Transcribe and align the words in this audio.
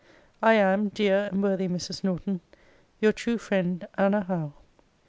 I 0.41 0.53
am, 0.53 0.89
dear 0.89 1.29
and 1.31 1.43
worthy 1.43 1.67
Mrs. 1.67 2.03
Norton, 2.03 2.41
Your 3.01 3.11
true 3.13 3.37
friend, 3.37 3.87
ANNA 3.99 4.21
HOWE. 4.23 4.53